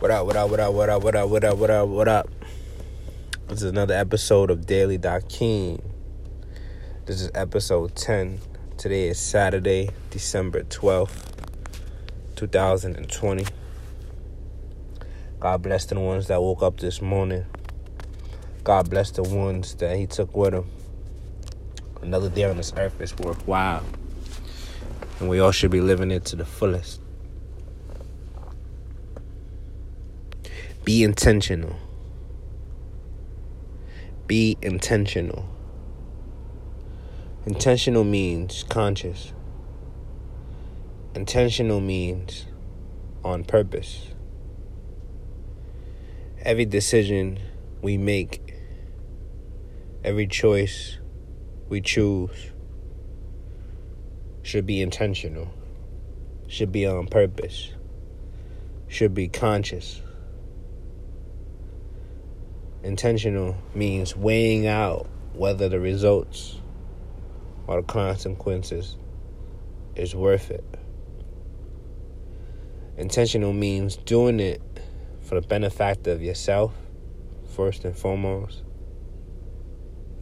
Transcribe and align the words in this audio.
What 0.00 0.10
up, 0.10 0.24
what 0.24 0.34
up, 0.34 0.48
what 0.48 0.60
up, 0.60 0.72
what 0.72 0.88
up, 0.88 1.02
what 1.02 1.14
up, 1.14 1.28
what 1.28 1.44
up, 1.44 1.58
what 1.58 1.70
up, 1.70 1.88
what 1.90 2.08
up? 2.08 2.30
This 3.48 3.60
is 3.60 3.64
another 3.64 3.92
episode 3.92 4.50
of 4.50 4.64
Daily 4.64 4.98
Dakeem. 4.98 5.84
This 7.04 7.20
is 7.20 7.30
episode 7.34 7.94
10. 7.96 8.40
Today 8.78 9.08
is 9.08 9.18
Saturday, 9.18 9.90
December 10.08 10.62
12th, 10.62 11.26
2020. 12.34 13.44
God 15.38 15.62
bless 15.62 15.84
the 15.84 16.00
ones 16.00 16.28
that 16.28 16.40
woke 16.40 16.62
up 16.62 16.80
this 16.80 17.02
morning. 17.02 17.44
God 18.64 18.88
bless 18.88 19.10
the 19.10 19.22
ones 19.22 19.74
that 19.74 19.98
He 19.98 20.06
took 20.06 20.34
with 20.34 20.54
Him. 20.54 20.70
Another 22.00 22.30
day 22.30 22.44
on 22.44 22.56
this 22.56 22.72
earth 22.78 22.98
is 23.02 23.14
worthwhile. 23.18 23.84
And 25.18 25.28
we 25.28 25.40
all 25.40 25.52
should 25.52 25.70
be 25.70 25.82
living 25.82 26.10
it 26.10 26.24
to 26.24 26.36
the 26.36 26.46
fullest. 26.46 27.02
Be 30.82 31.04
intentional. 31.04 31.76
Be 34.26 34.56
intentional. 34.62 35.44
Intentional 37.44 38.02
means 38.02 38.64
conscious. 38.68 39.34
Intentional 41.14 41.80
means 41.80 42.46
on 43.22 43.44
purpose. 43.44 44.08
Every 46.42 46.64
decision 46.64 47.38
we 47.82 47.98
make, 47.98 48.54
every 50.02 50.26
choice 50.26 50.98
we 51.68 51.82
choose 51.82 52.52
should 54.42 54.64
be 54.64 54.80
intentional, 54.80 55.48
should 56.48 56.72
be 56.72 56.86
on 56.86 57.06
purpose, 57.06 57.74
should 58.88 59.12
be 59.12 59.28
conscious. 59.28 60.00
Intentional 62.82 63.56
means 63.74 64.16
weighing 64.16 64.66
out 64.66 65.06
whether 65.34 65.68
the 65.68 65.78
results 65.78 66.56
or 67.66 67.82
the 67.82 67.86
consequences 67.86 68.96
is 69.96 70.14
worth 70.14 70.50
it. 70.50 70.64
Intentional 72.96 73.52
means 73.52 73.96
doing 73.96 74.40
it 74.40 74.62
for 75.20 75.38
the 75.38 75.46
benefit 75.46 76.06
of 76.06 76.22
yourself, 76.22 76.74
first 77.54 77.84
and 77.84 77.96
foremost, 77.96 78.62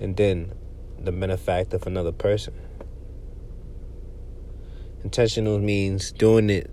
and 0.00 0.16
then 0.16 0.52
the 0.98 1.12
benefit 1.12 1.72
of 1.72 1.86
another 1.86 2.12
person. 2.12 2.54
Intentional 5.04 5.60
means 5.60 6.10
doing 6.10 6.50
it 6.50 6.70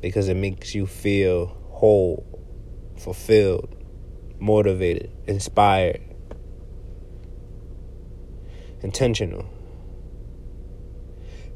because 0.00 0.28
it 0.28 0.36
makes 0.36 0.74
you 0.74 0.86
feel 0.86 1.54
whole, 1.68 2.24
fulfilled, 2.96 3.76
motivated, 4.40 5.10
inspired. 5.26 6.00
Intentional. 8.82 9.48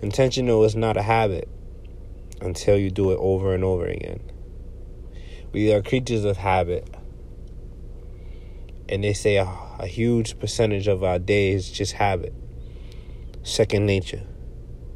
Intentional 0.03 0.65
is 0.65 0.77
not 0.77 0.97
a 0.97 1.03
habit 1.03 1.49
until 2.41 2.77
you 2.77 2.91
do 2.91 3.11
it 3.11 3.19
over 3.19 3.55
and 3.55 3.65
over 3.65 3.87
again. 3.87 4.21
We 5.53 5.73
are 5.73 5.81
creatures 5.81 6.25
of 6.25 6.37
habit. 6.37 6.87
And 8.87 9.03
they 9.03 9.15
say 9.15 9.37
a, 9.37 9.45
a 9.79 9.87
huge 9.87 10.39
percentage 10.39 10.89
of 10.89 11.03
our 11.03 11.19
day 11.19 11.53
is 11.53 11.71
just 11.71 11.95
habit, 11.95 12.35
second 13.43 13.87
nature, 13.87 14.23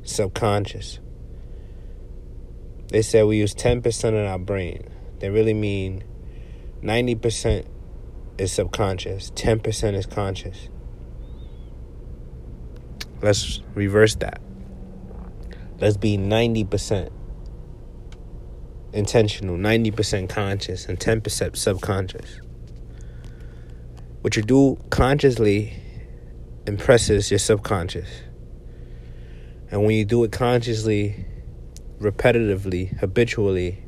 subconscious. 0.03 0.99
They 2.89 3.01
say 3.01 3.23
we 3.23 3.39
use 3.39 3.55
10% 3.55 4.09
of 4.09 4.27
our 4.27 4.39
brain. 4.39 4.89
They 5.21 5.31
really 5.31 5.55
mean 5.55 6.05
90% 6.83 7.67
is 8.39 8.53
subconscious, 8.53 9.31
10% 9.33 9.95
is 9.95 10.07
conscious. 10.07 10.69
Let's 13.21 13.61
reverse 13.75 14.15
that. 14.17 14.41
Let's 15.81 15.97
be 15.97 16.17
90% 16.17 17.11
intentional, 18.93 19.57
90% 19.57 20.29
conscious, 20.29 20.87
and 20.87 20.99
10% 20.99 21.57
subconscious. 21.57 22.41
What 24.23 24.37
you 24.37 24.43
do 24.43 24.79
consciously 24.91 25.75
impresses 26.67 27.31
your 27.31 27.39
subconscious. 27.39 28.09
And 29.71 29.85
when 29.85 29.93
you 29.93 30.05
do 30.05 30.25
it 30.25 30.33
consciously, 30.33 31.27
repetitively, 32.01 32.99
habitually, 32.99 33.85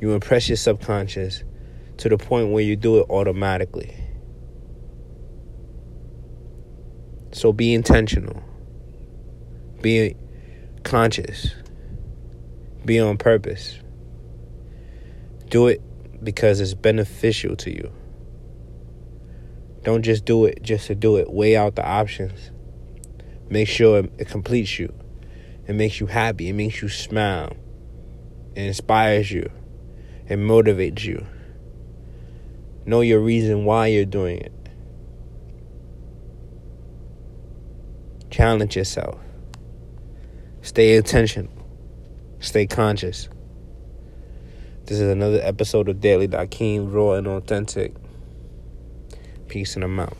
you 0.00 0.12
impress 0.12 0.48
your 0.48 0.56
subconscious 0.56 1.44
to 2.00 2.08
the 2.08 2.16
point 2.16 2.48
where 2.48 2.62
you 2.62 2.76
do 2.76 2.98
it 2.98 3.06
automatically. 3.10 3.94
So 7.32 7.52
be 7.52 7.74
intentional. 7.74 8.42
Be 9.82 10.16
conscious. 10.82 11.54
Be 12.86 12.98
on 12.98 13.18
purpose. 13.18 13.78
Do 15.48 15.66
it 15.66 15.82
because 16.24 16.60
it's 16.60 16.72
beneficial 16.72 17.54
to 17.56 17.70
you. 17.70 17.92
Don't 19.82 20.02
just 20.02 20.24
do 20.24 20.46
it 20.46 20.62
just 20.62 20.86
to 20.86 20.94
do 20.94 21.16
it. 21.16 21.30
Weigh 21.30 21.54
out 21.54 21.76
the 21.76 21.86
options. 21.86 22.50
Make 23.50 23.68
sure 23.68 24.04
it 24.16 24.28
completes 24.28 24.78
you. 24.78 24.90
It 25.68 25.74
makes 25.74 26.00
you 26.00 26.06
happy. 26.06 26.48
It 26.48 26.54
makes 26.54 26.80
you 26.80 26.88
smile. 26.88 27.52
It 28.54 28.62
inspires 28.62 29.30
you. 29.30 29.50
It 30.26 30.38
motivates 30.38 31.04
you. 31.04 31.26
Know 32.86 33.02
your 33.02 33.20
reason 33.20 33.64
why 33.64 33.88
you're 33.88 34.04
doing 34.04 34.38
it. 34.38 34.52
Challenge 38.30 38.76
yourself. 38.76 39.18
Stay 40.62 40.96
intentional. 40.96 41.52
Stay 42.38 42.66
conscious. 42.66 43.28
This 44.86 44.98
is 44.98 45.10
another 45.10 45.40
episode 45.42 45.88
of 45.88 46.00
Daily 46.00 46.26
Dakeem, 46.26 46.92
raw 46.92 47.12
and 47.12 47.26
authentic. 47.26 47.94
Peace 49.48 49.74
and 49.74 49.84
I'm 49.84 50.00
out. 50.00 50.16